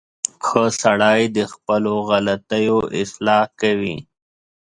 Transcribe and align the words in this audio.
•ښه 0.45 0.63
سړی 0.81 1.21
د 1.37 1.37
خپلو 1.53 1.93
غلطیو 2.09 2.77
اصلاح 3.01 3.43
کوي. 3.61 3.97